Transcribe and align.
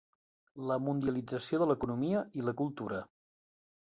La 0.69 0.77
mundialització 0.85 1.59
de 1.63 1.69
l'economia 1.71 2.25
i 2.39 2.47
la 2.47 2.57
cultura. 2.63 3.05